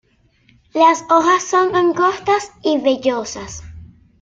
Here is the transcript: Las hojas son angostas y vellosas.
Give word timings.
Las 0.73 1.03
hojas 1.11 1.43
son 1.43 1.75
angostas 1.75 2.51
y 2.63 2.79
vellosas. 2.79 3.61